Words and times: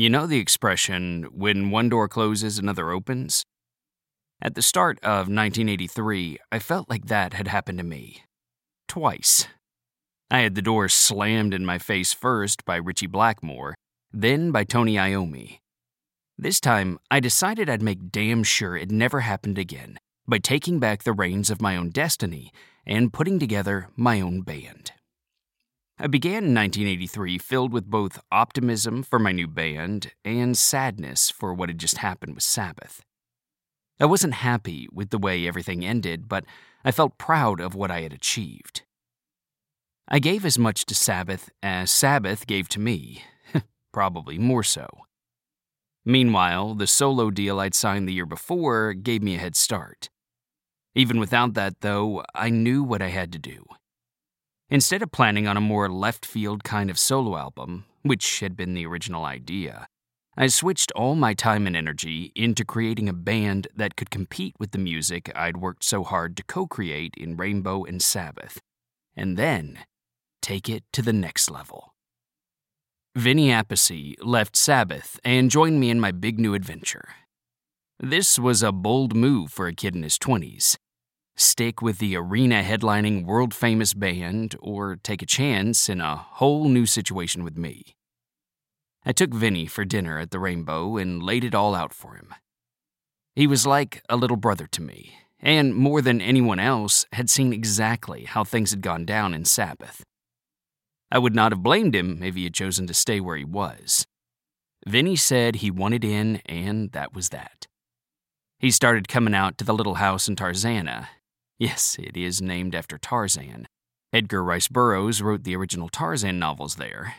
You 0.00 0.08
know 0.08 0.26
the 0.26 0.38
expression, 0.38 1.24
when 1.24 1.68
one 1.68 1.90
door 1.90 2.08
closes, 2.08 2.58
another 2.58 2.90
opens? 2.90 3.44
At 4.40 4.54
the 4.54 4.62
start 4.62 4.98
of 5.02 5.28
1983, 5.28 6.38
I 6.50 6.58
felt 6.58 6.88
like 6.88 7.08
that 7.08 7.34
had 7.34 7.48
happened 7.48 7.76
to 7.76 7.84
me. 7.84 8.22
Twice. 8.88 9.46
I 10.30 10.38
had 10.38 10.54
the 10.54 10.62
door 10.62 10.88
slammed 10.88 11.52
in 11.52 11.66
my 11.66 11.76
face 11.76 12.14
first 12.14 12.64
by 12.64 12.76
Ritchie 12.76 13.08
Blackmore, 13.08 13.74
then 14.10 14.52
by 14.52 14.64
Tony 14.64 14.94
Iommi. 14.94 15.58
This 16.38 16.60
time, 16.60 16.98
I 17.10 17.20
decided 17.20 17.68
I'd 17.68 17.82
make 17.82 18.10
damn 18.10 18.42
sure 18.42 18.78
it 18.78 18.90
never 18.90 19.20
happened 19.20 19.58
again 19.58 19.98
by 20.26 20.38
taking 20.38 20.78
back 20.78 21.02
the 21.02 21.12
reins 21.12 21.50
of 21.50 21.60
my 21.60 21.76
own 21.76 21.90
destiny 21.90 22.54
and 22.86 23.12
putting 23.12 23.38
together 23.38 23.90
my 23.96 24.22
own 24.22 24.40
band. 24.40 24.92
I 26.02 26.06
began 26.06 26.44
in 26.44 26.54
1983 26.54 27.36
filled 27.36 27.74
with 27.74 27.90
both 27.90 28.22
optimism 28.32 29.02
for 29.02 29.18
my 29.18 29.32
new 29.32 29.46
band 29.46 30.12
and 30.24 30.56
sadness 30.56 31.28
for 31.28 31.52
what 31.52 31.68
had 31.68 31.76
just 31.76 31.98
happened 31.98 32.34
with 32.34 32.42
Sabbath. 32.42 33.02
I 34.00 34.06
wasn't 34.06 34.32
happy 34.32 34.88
with 34.90 35.10
the 35.10 35.18
way 35.18 35.46
everything 35.46 35.84
ended, 35.84 36.26
but 36.26 36.46
I 36.86 36.90
felt 36.90 37.18
proud 37.18 37.60
of 37.60 37.74
what 37.74 37.90
I 37.90 38.00
had 38.00 38.14
achieved. 38.14 38.80
I 40.08 40.20
gave 40.20 40.46
as 40.46 40.58
much 40.58 40.86
to 40.86 40.94
Sabbath 40.94 41.50
as 41.62 41.90
Sabbath 41.90 42.46
gave 42.46 42.66
to 42.70 42.80
me, 42.80 43.22
probably 43.92 44.38
more 44.38 44.62
so. 44.62 44.88
Meanwhile, 46.06 46.76
the 46.76 46.86
solo 46.86 47.30
deal 47.30 47.60
I'd 47.60 47.74
signed 47.74 48.08
the 48.08 48.14
year 48.14 48.24
before 48.24 48.94
gave 48.94 49.22
me 49.22 49.34
a 49.34 49.38
head 49.38 49.54
start. 49.54 50.08
Even 50.94 51.20
without 51.20 51.52
that, 51.54 51.82
though, 51.82 52.24
I 52.34 52.48
knew 52.48 52.82
what 52.82 53.02
I 53.02 53.08
had 53.08 53.32
to 53.32 53.38
do. 53.38 53.66
Instead 54.70 55.02
of 55.02 55.10
planning 55.10 55.48
on 55.48 55.56
a 55.56 55.60
more 55.60 55.88
left 55.88 56.24
field 56.24 56.62
kind 56.62 56.90
of 56.90 56.98
solo 56.98 57.36
album, 57.36 57.84
which 58.02 58.38
had 58.38 58.56
been 58.56 58.74
the 58.74 58.86
original 58.86 59.24
idea, 59.24 59.88
I 60.36 60.46
switched 60.46 60.92
all 60.92 61.16
my 61.16 61.34
time 61.34 61.66
and 61.66 61.76
energy 61.76 62.30
into 62.36 62.64
creating 62.64 63.08
a 63.08 63.12
band 63.12 63.66
that 63.74 63.96
could 63.96 64.10
compete 64.10 64.54
with 64.60 64.70
the 64.70 64.78
music 64.78 65.30
I'd 65.34 65.56
worked 65.56 65.82
so 65.82 66.04
hard 66.04 66.36
to 66.36 66.44
co 66.44 66.68
create 66.68 67.14
in 67.16 67.36
Rainbow 67.36 67.82
and 67.84 68.00
Sabbath, 68.00 68.60
and 69.16 69.36
then 69.36 69.80
take 70.40 70.68
it 70.68 70.84
to 70.92 71.02
the 71.02 71.12
next 71.12 71.50
level. 71.50 71.92
Vinny 73.16 73.48
Appice 73.48 74.14
left 74.22 74.54
Sabbath 74.54 75.18
and 75.24 75.50
joined 75.50 75.80
me 75.80 75.90
in 75.90 75.98
my 75.98 76.12
big 76.12 76.38
new 76.38 76.54
adventure. 76.54 77.08
This 77.98 78.38
was 78.38 78.62
a 78.62 78.70
bold 78.70 79.16
move 79.16 79.50
for 79.50 79.66
a 79.66 79.74
kid 79.74 79.96
in 79.96 80.04
his 80.04 80.16
20s, 80.16 80.76
stick 81.40 81.80
with 81.82 81.98
the 81.98 82.16
arena 82.16 82.62
headlining 82.62 83.24
world 83.24 83.54
famous 83.54 83.94
band, 83.94 84.54
or 84.60 84.96
take 84.96 85.22
a 85.22 85.26
chance 85.26 85.88
in 85.88 86.00
a 86.00 86.16
whole 86.16 86.68
new 86.68 86.86
situation 86.86 87.42
with 87.44 87.56
me. 87.56 87.96
I 89.04 89.12
took 89.12 89.32
Vinny 89.32 89.66
for 89.66 89.84
dinner 89.84 90.18
at 90.18 90.30
the 90.30 90.38
Rainbow 90.38 90.96
and 90.96 91.22
laid 91.22 91.44
it 91.44 91.54
all 91.54 91.74
out 91.74 91.94
for 91.94 92.14
him. 92.14 92.34
He 93.34 93.46
was 93.46 93.66
like 93.66 94.02
a 94.08 94.16
little 94.16 94.36
brother 94.36 94.66
to 94.66 94.82
me, 94.82 95.14
and 95.40 95.74
more 95.74 96.02
than 96.02 96.20
anyone 96.20 96.60
else, 96.60 97.06
had 97.12 97.30
seen 97.30 97.52
exactly 97.52 98.24
how 98.24 98.44
things 98.44 98.70
had 98.70 98.82
gone 98.82 99.06
down 99.06 99.32
in 99.32 99.44
Sabbath. 99.44 100.04
I 101.10 101.18
would 101.18 101.34
not 101.34 101.52
have 101.52 101.62
blamed 101.62 101.94
him 101.94 102.22
if 102.22 102.34
he 102.34 102.44
had 102.44 102.54
chosen 102.54 102.86
to 102.86 102.94
stay 102.94 103.20
where 103.20 103.36
he 103.36 103.44
was. 103.44 104.06
Vinny 104.86 105.16
said 105.16 105.56
he 105.56 105.70
wanted 105.70 106.04
in, 106.04 106.42
and 106.46 106.92
that 106.92 107.14
was 107.14 107.30
that. 107.30 107.66
He 108.58 108.70
started 108.70 109.08
coming 109.08 109.34
out 109.34 109.56
to 109.58 109.64
the 109.64 109.74
little 109.74 109.94
house 109.94 110.28
in 110.28 110.36
Tarzana, 110.36 111.08
Yes, 111.60 111.98
it 112.00 112.16
is 112.16 112.40
named 112.40 112.74
after 112.74 112.96
Tarzan. 112.96 113.68
Edgar 114.14 114.42
Rice 114.42 114.66
Burroughs 114.66 115.20
wrote 115.20 115.44
the 115.44 115.54
original 115.54 115.90
Tarzan 115.90 116.38
novels 116.38 116.76
there. 116.76 117.16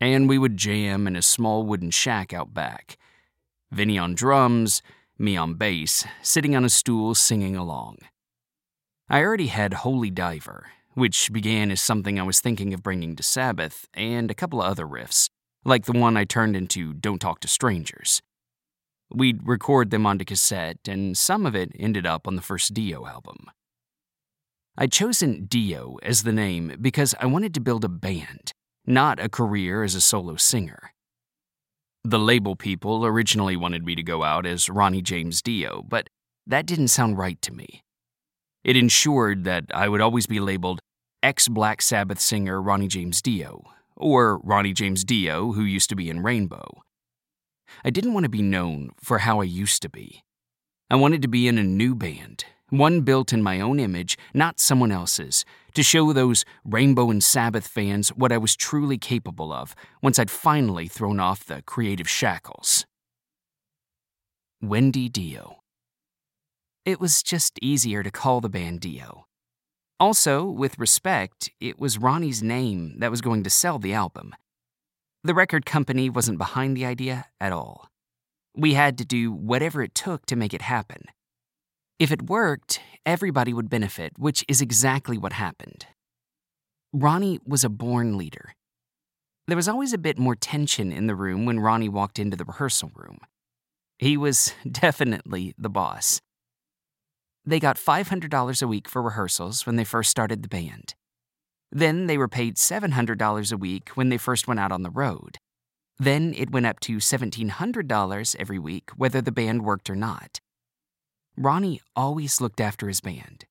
And 0.00 0.30
we 0.30 0.38
would 0.38 0.56
jam 0.56 1.06
in 1.06 1.14
a 1.14 1.20
small 1.20 1.62
wooden 1.62 1.90
shack 1.90 2.32
out 2.32 2.54
back. 2.54 2.96
Vinny 3.70 3.98
on 3.98 4.14
drums, 4.14 4.80
me 5.18 5.36
on 5.36 5.54
bass, 5.56 6.06
sitting 6.22 6.56
on 6.56 6.64
a 6.64 6.70
stool 6.70 7.14
singing 7.14 7.54
along. 7.54 7.98
I 9.10 9.20
already 9.20 9.48
had 9.48 9.74
Holy 9.74 10.10
Diver, 10.10 10.68
which 10.94 11.30
began 11.30 11.70
as 11.70 11.82
something 11.82 12.18
I 12.18 12.22
was 12.22 12.40
thinking 12.40 12.72
of 12.72 12.82
bringing 12.82 13.14
to 13.16 13.22
Sabbath, 13.22 13.86
and 13.92 14.30
a 14.30 14.34
couple 14.34 14.62
of 14.62 14.70
other 14.70 14.86
riffs, 14.86 15.28
like 15.66 15.84
the 15.84 15.92
one 15.92 16.16
I 16.16 16.24
turned 16.24 16.56
into 16.56 16.94
Don't 16.94 17.20
Talk 17.20 17.40
to 17.40 17.48
Strangers. 17.48 18.22
We'd 19.10 19.46
record 19.46 19.90
them 19.90 20.06
onto 20.06 20.24
cassette, 20.24 20.88
and 20.88 21.16
some 21.16 21.44
of 21.44 21.54
it 21.54 21.72
ended 21.78 22.06
up 22.06 22.26
on 22.26 22.36
the 22.36 22.42
first 22.42 22.72
Dio 22.72 23.04
album. 23.04 23.50
I'd 24.78 24.92
chosen 24.92 25.46
Dio 25.46 25.96
as 26.02 26.22
the 26.22 26.32
name 26.32 26.76
because 26.78 27.14
I 27.18 27.24
wanted 27.24 27.54
to 27.54 27.60
build 27.60 27.82
a 27.82 27.88
band, 27.88 28.52
not 28.84 29.18
a 29.18 29.30
career 29.30 29.82
as 29.82 29.94
a 29.94 30.02
solo 30.02 30.36
singer. 30.36 30.92
The 32.04 32.18
label 32.18 32.56
people 32.56 33.06
originally 33.06 33.56
wanted 33.56 33.86
me 33.86 33.94
to 33.94 34.02
go 34.02 34.22
out 34.22 34.44
as 34.44 34.68
Ronnie 34.68 35.00
James 35.00 35.40
Dio, 35.40 35.82
but 35.88 36.08
that 36.46 36.66
didn't 36.66 36.88
sound 36.88 37.16
right 37.16 37.40
to 37.40 37.54
me. 37.54 37.82
It 38.64 38.76
ensured 38.76 39.44
that 39.44 39.64
I 39.72 39.88
would 39.88 40.02
always 40.02 40.26
be 40.26 40.40
labeled 40.40 40.80
ex 41.22 41.48
Black 41.48 41.80
Sabbath 41.80 42.20
singer 42.20 42.60
Ronnie 42.60 42.86
James 42.86 43.22
Dio, 43.22 43.62
or 43.96 44.38
Ronnie 44.44 44.74
James 44.74 45.04
Dio, 45.04 45.52
who 45.52 45.62
used 45.62 45.88
to 45.88 45.96
be 45.96 46.10
in 46.10 46.22
Rainbow. 46.22 46.82
I 47.82 47.88
didn't 47.88 48.12
want 48.12 48.24
to 48.24 48.30
be 48.30 48.42
known 48.42 48.90
for 49.00 49.18
how 49.18 49.40
I 49.40 49.44
used 49.44 49.80
to 49.82 49.88
be. 49.88 50.22
I 50.90 50.96
wanted 50.96 51.22
to 51.22 51.28
be 51.28 51.48
in 51.48 51.56
a 51.56 51.64
new 51.64 51.94
band 51.94 52.44
one 52.70 53.02
built 53.02 53.32
in 53.32 53.42
my 53.42 53.60
own 53.60 53.78
image, 53.78 54.18
not 54.34 54.60
someone 54.60 54.92
else's, 54.92 55.44
to 55.74 55.82
show 55.82 56.12
those 56.12 56.44
Rainbow 56.64 57.10
and 57.10 57.22
Sabbath 57.22 57.66
fans 57.66 58.08
what 58.10 58.32
I 58.32 58.38
was 58.38 58.56
truly 58.56 58.98
capable 58.98 59.52
of 59.52 59.74
once 60.02 60.18
I'd 60.18 60.30
finally 60.30 60.88
thrown 60.88 61.20
off 61.20 61.44
the 61.44 61.62
creative 61.62 62.08
shackles. 62.08 62.86
Wendy 64.62 65.08
Dio. 65.08 65.60
It 66.84 67.00
was 67.00 67.22
just 67.22 67.58
easier 67.60 68.02
to 68.02 68.10
call 68.10 68.40
the 68.40 68.48
band 68.48 68.80
Dio. 68.80 69.26
Also, 69.98 70.44
with 70.44 70.78
respect, 70.78 71.50
it 71.60 71.78
was 71.78 71.98
Ronnie's 71.98 72.42
name 72.42 72.98
that 72.98 73.10
was 73.10 73.20
going 73.20 73.42
to 73.44 73.50
sell 73.50 73.78
the 73.78 73.94
album. 73.94 74.34
The 75.24 75.34
record 75.34 75.66
company 75.66 76.08
wasn't 76.08 76.38
behind 76.38 76.76
the 76.76 76.86
idea 76.86 77.26
at 77.40 77.52
all. 77.52 77.88
We 78.54 78.74
had 78.74 78.96
to 78.98 79.04
do 79.04 79.32
whatever 79.32 79.82
it 79.82 79.94
took 79.94 80.24
to 80.26 80.36
make 80.36 80.54
it 80.54 80.62
happen. 80.62 81.04
If 81.98 82.12
it 82.12 82.28
worked, 82.28 82.78
everybody 83.06 83.54
would 83.54 83.70
benefit, 83.70 84.12
which 84.18 84.44
is 84.48 84.60
exactly 84.60 85.16
what 85.16 85.32
happened. 85.32 85.86
Ronnie 86.92 87.40
was 87.46 87.64
a 87.64 87.70
born 87.70 88.18
leader. 88.18 88.52
There 89.48 89.56
was 89.56 89.68
always 89.68 89.94
a 89.94 89.98
bit 89.98 90.18
more 90.18 90.34
tension 90.34 90.92
in 90.92 91.06
the 91.06 91.14
room 91.14 91.46
when 91.46 91.58
Ronnie 91.58 91.88
walked 91.88 92.18
into 92.18 92.36
the 92.36 92.44
rehearsal 92.44 92.90
room. 92.94 93.18
He 93.98 94.18
was 94.18 94.52
definitely 94.70 95.54
the 95.56 95.70
boss. 95.70 96.20
They 97.46 97.60
got 97.60 97.76
$500 97.78 98.62
a 98.62 98.66
week 98.66 98.88
for 98.88 99.00
rehearsals 99.00 99.64
when 99.64 99.76
they 99.76 99.84
first 99.84 100.10
started 100.10 100.42
the 100.42 100.48
band. 100.48 100.94
Then 101.72 102.08
they 102.08 102.18
were 102.18 102.28
paid 102.28 102.56
$700 102.56 103.52
a 103.52 103.56
week 103.56 103.88
when 103.90 104.10
they 104.10 104.18
first 104.18 104.46
went 104.46 104.60
out 104.60 104.72
on 104.72 104.82
the 104.82 104.90
road. 104.90 105.38
Then 105.98 106.34
it 106.36 106.50
went 106.50 106.66
up 106.66 106.78
to 106.80 106.96
$1,700 106.96 108.36
every 108.38 108.58
week, 108.58 108.90
whether 108.96 109.22
the 109.22 109.32
band 109.32 109.64
worked 109.64 109.88
or 109.88 109.96
not. 109.96 110.40
Ronnie 111.36 111.82
always 111.94 112.40
looked 112.40 112.60
after 112.60 112.88
his 112.88 113.00
band. 113.00 113.44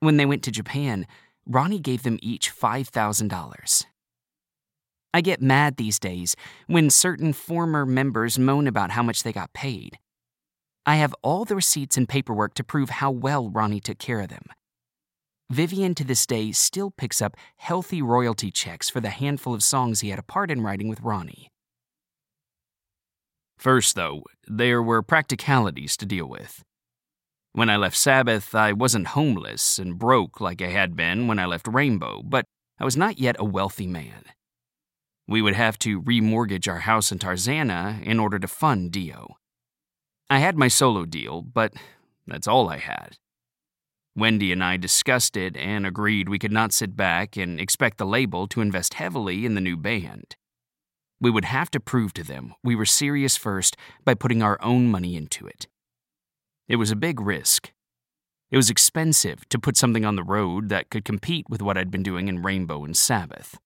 When 0.00 0.16
they 0.16 0.26
went 0.26 0.42
to 0.44 0.50
Japan, 0.50 1.06
Ronnie 1.46 1.80
gave 1.80 2.02
them 2.02 2.18
each 2.22 2.54
$5,000. 2.54 3.84
I 5.12 5.20
get 5.20 5.42
mad 5.42 5.76
these 5.76 5.98
days 5.98 6.36
when 6.66 6.90
certain 6.90 7.32
former 7.32 7.84
members 7.84 8.38
moan 8.38 8.66
about 8.66 8.90
how 8.90 9.02
much 9.02 9.22
they 9.22 9.32
got 9.32 9.52
paid. 9.52 9.98
I 10.86 10.96
have 10.96 11.14
all 11.22 11.44
the 11.44 11.56
receipts 11.56 11.96
and 11.96 12.08
paperwork 12.08 12.54
to 12.54 12.64
prove 12.64 12.90
how 12.90 13.10
well 13.10 13.50
Ronnie 13.50 13.80
took 13.80 13.98
care 13.98 14.20
of 14.20 14.28
them. 14.28 14.44
Vivian 15.50 15.94
to 15.94 16.04
this 16.04 16.26
day 16.26 16.52
still 16.52 16.90
picks 16.90 17.22
up 17.22 17.36
healthy 17.56 18.02
royalty 18.02 18.50
checks 18.50 18.90
for 18.90 19.00
the 19.00 19.08
handful 19.10 19.54
of 19.54 19.62
songs 19.62 20.00
he 20.00 20.10
had 20.10 20.18
a 20.18 20.22
part 20.22 20.50
in 20.50 20.62
writing 20.62 20.88
with 20.88 21.00
Ronnie. 21.00 21.50
First, 23.58 23.96
though, 23.96 24.22
there 24.46 24.82
were 24.82 25.02
practicalities 25.02 25.96
to 25.96 26.06
deal 26.06 26.26
with. 26.26 26.62
When 27.58 27.70
I 27.70 27.76
left 27.76 27.96
Sabbath, 27.96 28.54
I 28.54 28.72
wasn't 28.72 29.08
homeless 29.18 29.80
and 29.80 29.98
broke 29.98 30.40
like 30.40 30.62
I 30.62 30.68
had 30.68 30.94
been 30.94 31.26
when 31.26 31.40
I 31.40 31.46
left 31.46 31.66
Rainbow, 31.66 32.22
but 32.24 32.44
I 32.78 32.84
was 32.84 32.96
not 32.96 33.18
yet 33.18 33.34
a 33.40 33.44
wealthy 33.44 33.88
man. 33.88 34.22
We 35.26 35.42
would 35.42 35.56
have 35.56 35.76
to 35.80 36.00
remortgage 36.00 36.68
our 36.68 36.78
house 36.78 37.10
in 37.10 37.18
Tarzana 37.18 38.00
in 38.04 38.20
order 38.20 38.38
to 38.38 38.46
fund 38.46 38.92
Dio. 38.92 39.38
I 40.30 40.38
had 40.38 40.56
my 40.56 40.68
solo 40.68 41.04
deal, 41.04 41.42
but 41.42 41.72
that's 42.28 42.46
all 42.46 42.68
I 42.68 42.76
had. 42.76 43.16
Wendy 44.14 44.52
and 44.52 44.62
I 44.62 44.76
discussed 44.76 45.36
it 45.36 45.56
and 45.56 45.84
agreed 45.84 46.28
we 46.28 46.38
could 46.38 46.52
not 46.52 46.72
sit 46.72 46.96
back 46.96 47.36
and 47.36 47.58
expect 47.58 47.98
the 47.98 48.06
label 48.06 48.46
to 48.46 48.60
invest 48.60 48.94
heavily 48.94 49.44
in 49.44 49.56
the 49.56 49.60
new 49.60 49.76
band. 49.76 50.36
We 51.20 51.32
would 51.32 51.46
have 51.46 51.72
to 51.72 51.80
prove 51.80 52.14
to 52.14 52.22
them 52.22 52.54
we 52.62 52.76
were 52.76 52.86
serious 52.86 53.36
first 53.36 53.76
by 54.04 54.14
putting 54.14 54.44
our 54.44 54.62
own 54.62 54.86
money 54.88 55.16
into 55.16 55.44
it. 55.48 55.66
It 56.68 56.76
was 56.76 56.90
a 56.90 56.96
big 56.96 57.18
risk. 57.18 57.72
It 58.50 58.58
was 58.58 58.68
expensive 58.68 59.48
to 59.48 59.58
put 59.58 59.78
something 59.78 60.04
on 60.04 60.16
the 60.16 60.22
road 60.22 60.68
that 60.68 60.90
could 60.90 61.02
compete 61.02 61.46
with 61.48 61.62
what 61.62 61.78
I'd 61.78 61.90
been 61.90 62.02
doing 62.02 62.28
in 62.28 62.42
Rainbow 62.42 62.84
and 62.84 62.94
Sabbath. 62.94 63.58